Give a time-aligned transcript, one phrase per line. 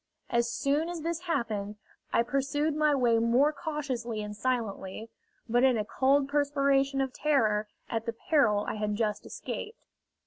[0.31, 1.75] As soon as this happened,
[2.11, 5.11] I pursued my way more cautiously and silently,
[5.47, 9.85] but in a cold perspiration of terror at the peril I had just escaped.